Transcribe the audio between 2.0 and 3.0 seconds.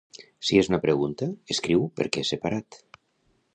per què separat